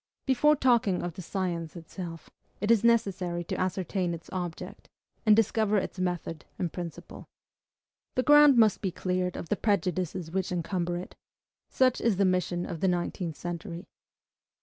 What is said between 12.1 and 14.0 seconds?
the mission of the nineteenth century.